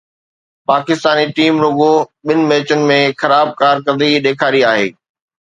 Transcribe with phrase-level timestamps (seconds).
[0.69, 1.93] Pakistani team رڳو
[2.25, 4.89] ٻن ميچن ۾ خراب ڪارڪردگي ڏيکاري آهي.